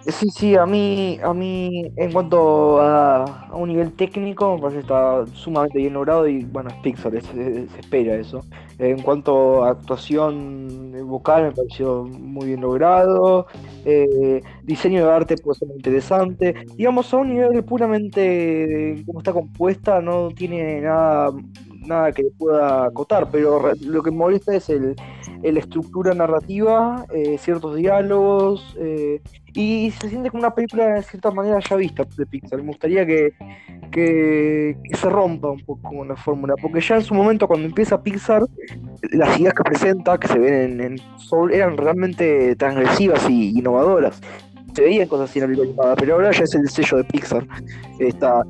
Sí, 0.08 0.30
sí, 0.30 0.56
a 0.56 0.64
mí, 0.64 1.18
a 1.22 1.34
mí 1.34 1.92
en 1.96 2.12
cuanto 2.12 2.80
a, 2.80 3.50
un 3.52 3.68
nivel 3.68 3.92
técnico, 3.92 4.54
me 4.54 4.62
parece 4.62 4.76
que 4.76 4.80
está 4.80 5.26
sumamente 5.34 5.78
bien 5.78 5.92
logrado 5.92 6.26
y 6.26 6.44
bueno, 6.44 6.70
es 6.70 6.76
Pixar, 6.76 7.12
se, 7.20 7.64
espera 7.78 8.14
eso. 8.14 8.42
En 8.78 9.02
cuanto 9.02 9.64
a 9.64 9.70
actuación 9.72 10.92
vocal, 11.06 11.42
me 11.44 11.52
pareció 11.52 12.04
muy 12.04 12.46
bien 12.46 12.62
logrado. 12.62 13.48
Eh, 13.84 14.40
diseño 14.62 15.04
de 15.04 15.12
arte 15.12 15.36
puede 15.36 15.58
ser 15.58 15.68
interesante. 15.76 16.54
Digamos, 16.76 17.12
a 17.12 17.18
un 17.18 17.28
nivel 17.34 17.62
puramente 17.64 19.02
como 19.04 19.18
está 19.18 19.34
compuesta, 19.34 20.00
no 20.00 20.30
tiene 20.30 20.80
nada 20.80 21.32
nada 21.86 22.12
que 22.12 22.24
pueda 22.38 22.86
acotar, 22.86 23.30
pero 23.30 23.72
lo 23.80 24.02
que 24.02 24.10
me 24.10 24.18
molesta 24.18 24.54
es 24.54 24.68
el, 24.68 24.94
la 25.42 25.60
estructura 25.60 26.14
narrativa, 26.14 27.04
eh, 27.14 27.36
ciertos 27.38 27.76
diálogos, 27.76 28.76
eh, 28.78 29.20
y 29.54 29.90
se 29.92 30.08
siente 30.08 30.30
como 30.30 30.40
una 30.40 30.54
película 30.54 30.94
de 30.94 31.02
cierta 31.02 31.30
manera 31.30 31.58
ya 31.60 31.76
vista 31.76 32.04
de 32.16 32.26
Pixar. 32.26 32.60
Me 32.60 32.68
gustaría 32.68 33.06
que, 33.06 33.32
que, 33.90 34.76
se 34.94 35.08
rompa 35.08 35.50
un 35.50 35.64
poco 35.64 35.88
con 35.88 36.08
la 36.08 36.16
fórmula, 36.16 36.54
porque 36.60 36.80
ya 36.80 36.96
en 36.96 37.02
su 37.02 37.14
momento 37.14 37.46
cuando 37.46 37.66
empieza 37.66 38.02
Pixar, 38.02 38.44
las 39.12 39.38
ideas 39.38 39.54
que 39.54 39.64
presenta, 39.64 40.18
que 40.18 40.28
se 40.28 40.38
ven 40.38 40.80
en, 40.80 40.98
Soul, 41.18 41.52
eran 41.52 41.76
realmente 41.76 42.54
transgresivas 42.56 43.28
y 43.28 43.58
innovadoras. 43.58 44.20
Se 44.74 44.82
veían 44.82 45.08
cosas 45.08 45.30
así 45.30 45.40
en 45.40 45.50
la 45.50 45.56
película 45.56 45.96
pero 45.96 46.14
ahora 46.14 46.30
ya 46.30 46.44
es 46.44 46.54
el 46.54 46.68
sello 46.68 46.98
de 46.98 47.04
Pixar. 47.04 47.46
Esta, 47.98 48.44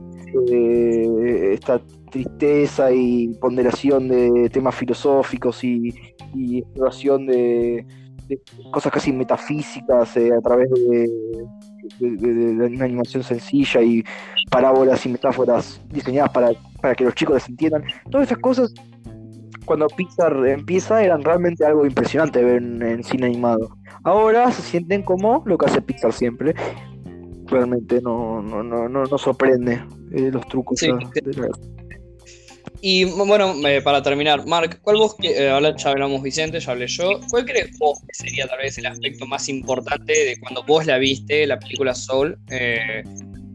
eh, 0.51 1.51
esta 1.55 1.81
tristeza 2.11 2.91
y 2.93 3.29
ponderación 3.41 4.09
de 4.09 4.51
temas 4.51 4.75
filosóficos 4.75 5.63
y, 5.65 5.95
exploración 6.35 7.27
de, 7.27 7.87
cosas 8.71 8.93
casi 8.93 9.13
metafísicas 9.13 10.17
eh, 10.17 10.31
a 10.33 10.41
través 10.41 10.71
de, 10.71 11.11
una 12.01 12.85
animación 12.85 13.23
sencilla 13.23 13.81
y 13.81 14.05
parábolas 14.51 15.05
y 15.07 15.09
metáforas 15.09 15.81
diseñadas 15.89 16.31
para, 16.31 16.51
para 16.81 16.95
que 16.95 17.05
los 17.05 17.15
chicos 17.15 17.35
las 17.35 17.49
entiendan. 17.49 17.83
Todas 18.11 18.27
esas 18.27 18.39
cosas, 18.39 18.75
cuando 19.65 19.87
Pixar 19.89 20.37
empieza, 20.47 21.03
eran 21.03 21.23
realmente 21.23 21.65
algo 21.65 21.87
impresionante 21.87 22.45
ver 22.45 22.63
en, 22.63 23.03
cine 23.05 23.27
animado. 23.27 23.71
Ahora 24.05 24.51
se 24.53 24.63
sienten 24.63 25.03
como 25.03 25.43
lo 25.47 25.57
que 25.57 25.67
hace 25.67 25.81
Pixar 25.81 26.13
siempre. 26.13 26.55
Realmente 27.47 28.03
no, 28.03 28.43
no, 28.43 28.63
no, 28.63 28.89
no, 28.89 29.19
sorprende 29.19 29.83
eh, 30.13 30.31
los 30.31 30.47
trucos. 30.49 30.79
de 30.81 30.91
la... 31.37 31.49
Y 32.81 33.05
bueno, 33.05 33.55
eh, 33.67 33.83
para 33.83 34.03
terminar, 34.03 34.47
Mark, 34.47 34.81
¿cuál 34.83 34.99
vos, 34.99 35.17
que, 35.17 35.31
eh, 35.31 35.75
ya 35.77 35.91
hablamos 35.91 36.23
Vicente, 36.23 36.61
ya 36.61 36.73
hablé 36.73 36.87
yo, 36.87 37.21
cuál 37.29 37.45
crees 37.45 37.77
vos 37.79 37.99
que 38.07 38.15
sería 38.15 38.47
tal 38.47 38.59
vez 38.59 38.79
el 38.79 38.87
aspecto 38.87 39.27
más 39.27 39.49
importante 39.49 40.13
de 40.13 40.39
cuando 40.39 40.63
vos 40.63 40.87
la 40.87 40.99
viste, 40.99 41.45
la 41.47 41.59
película 41.59 41.93
Soul, 41.95 42.39
eh, 42.51 43.03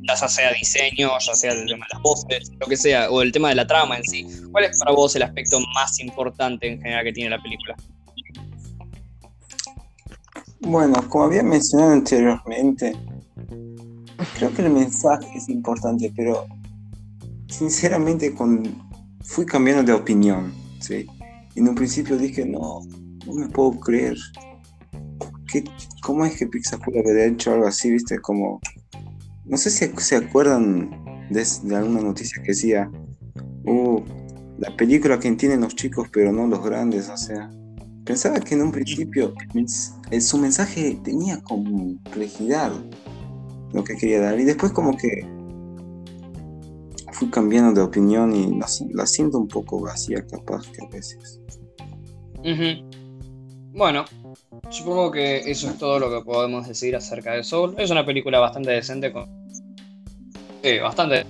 ya 0.05 0.15
sea 0.27 0.51
diseño, 0.51 1.11
ya 1.25 1.33
sea 1.35 1.53
el 1.53 1.65
tema 1.65 1.85
de 1.85 1.93
las 1.93 2.01
voces, 2.01 2.51
lo 2.59 2.67
que 2.67 2.75
sea, 2.75 3.09
o 3.09 3.21
el 3.21 3.31
tema 3.31 3.47
de 3.49 3.55
la 3.55 3.65
trama 3.65 3.95
en 3.95 4.03
sí. 4.03 4.27
¿Cuál 4.51 4.65
es 4.65 4.77
para 4.79 4.91
vos 4.91 5.15
el 5.15 5.23
aspecto 5.23 5.57
más 5.73 5.97
importante 6.01 6.67
en 6.67 6.81
general 6.81 7.05
que 7.05 7.13
tiene 7.13 7.29
la 7.29 7.41
película? 7.41 7.75
Bueno, 10.59 10.95
como 11.07 11.25
había 11.25 11.43
mencionado 11.43 11.93
anteriormente, 11.93 12.93
creo 14.37 14.53
que 14.53 14.61
el 14.63 14.69
mensaje 14.69 15.27
es 15.35 15.47
importante, 15.47 16.11
pero 16.13 16.45
sinceramente 17.47 18.33
con, 18.33 18.92
fui 19.23 19.45
cambiando 19.45 19.83
de 19.83 19.93
opinión, 19.93 20.53
¿sí? 20.79 21.07
En 21.55 21.67
un 21.67 21.75
principio 21.75 22.17
dije, 22.17 22.45
no, 22.45 22.81
no 23.25 23.33
me 23.33 23.47
puedo 23.47 23.79
creer. 23.79 24.17
¿Qué, 25.47 25.63
¿Cómo 26.01 26.25
es 26.25 26.37
que 26.37 26.47
Pixar 26.47 26.79
puede 26.79 26.99
haber 26.99 27.31
hecho 27.31 27.53
algo 27.53 27.67
así, 27.67 27.91
viste? 27.91 28.19
Como, 28.19 28.59
no 29.45 29.57
sé 29.57 29.69
si 29.69 29.87
se 29.97 30.15
acuerdan 30.15 30.89
de, 31.29 31.45
alguna 31.75 32.01
noticia 32.01 32.41
que 32.41 32.49
decía, 32.49 32.91
uh, 33.65 34.01
la 34.57 34.75
película 34.75 35.19
que 35.19 35.27
entienden 35.27 35.61
los 35.61 35.75
chicos 35.75 36.07
pero 36.11 36.31
no 36.31 36.47
los 36.47 36.63
grandes, 36.63 37.09
o 37.09 37.17
sea, 37.17 37.49
pensaba 38.05 38.39
que 38.39 38.55
en 38.55 38.61
un 38.61 38.71
principio 38.71 39.33
su 40.19 40.37
mensaje 40.37 40.99
tenía 41.03 41.41
complejidad 41.41 42.71
lo 43.73 43.83
que 43.83 43.95
quería 43.95 44.21
dar 44.21 44.39
y 44.39 44.43
después 44.43 44.71
como 44.71 44.95
que 44.95 45.25
fui 47.13 47.29
cambiando 47.29 47.73
de 47.73 47.81
opinión 47.81 48.35
y 48.35 48.59
la, 48.59 49.05
siento 49.05 49.37
un 49.37 49.47
poco 49.47 49.79
vacía 49.79 50.25
capaz 50.25 50.63
que 50.71 50.85
a 50.85 50.89
veces. 50.89 51.39
Bueno, 53.73 54.05
supongo 54.69 55.11
que 55.11 55.37
eso 55.49 55.69
es 55.69 55.77
todo 55.77 55.99
lo 55.99 56.09
que 56.09 56.23
podemos 56.23 56.67
decir 56.67 56.95
acerca 56.95 57.33
de 57.33 57.43
Soul. 57.43 57.75
Es 57.77 57.89
una 57.89 58.05
película 58.05 58.39
bastante 58.39 58.71
decente 58.71 59.11
con... 59.11 59.29
bastante... 60.81 61.25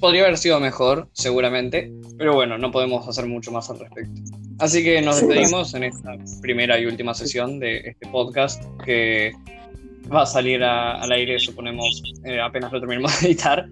Podría 0.00 0.22
haber 0.22 0.38
sido 0.38 0.58
mejor, 0.60 1.10
seguramente, 1.12 1.92
pero 2.16 2.34
bueno, 2.34 2.56
no 2.56 2.70
podemos 2.70 3.06
hacer 3.06 3.26
mucho 3.26 3.52
más 3.52 3.68
al 3.68 3.80
respecto. 3.80 4.22
Así 4.58 4.82
que 4.82 5.02
nos 5.02 5.20
despedimos 5.20 5.74
en 5.74 5.84
esta 5.84 6.16
primera 6.40 6.78
y 6.78 6.86
última 6.86 7.12
sesión 7.12 7.58
de 7.60 7.78
este 7.78 8.06
podcast 8.08 8.62
que 8.84 9.32
va 10.12 10.22
a 10.22 10.26
salir 10.26 10.62
al 10.62 11.10
aire, 11.12 11.38
suponemos, 11.38 12.02
eh, 12.24 12.40
apenas 12.40 12.72
lo 12.72 12.80
terminemos 12.80 13.20
de 13.20 13.28
editar 13.28 13.68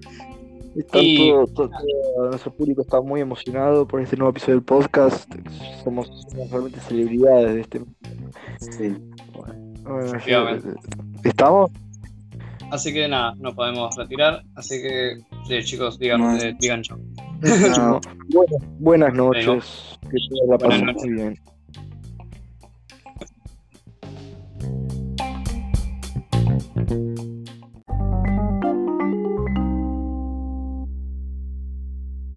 nuestro 2.30 2.52
público 2.52 2.82
está 2.82 3.00
muy 3.00 3.20
emocionado 3.20 3.86
por 3.86 4.00
este 4.00 4.16
nuevo 4.16 4.30
episodio 4.30 4.54
del 4.54 4.64
podcast. 4.64 5.32
Somos, 5.82 6.10
realmente 6.50 6.80
celebridades 6.80 7.54
de 7.54 7.60
este. 7.60 7.80
Sí. 8.58 8.96
Bueno, 9.84 10.18
¿Estamos? 11.24 11.70
Así 12.70 12.92
que 12.92 13.08
nada, 13.08 13.34
no 13.38 13.54
podemos 13.54 13.96
retirar. 13.96 14.42
Así 14.54 14.80
que, 14.82 15.62
chicos, 15.64 15.98
digan, 15.98 16.38
eh, 16.38 16.54
digan 16.60 16.82
chao. 16.82 16.98
buenas, 18.78 19.14
noches. 19.14 19.98
Que 20.10 20.18
la 20.48 20.58
pasen 20.58 20.86
muy 20.86 21.12
bien. 21.12 21.38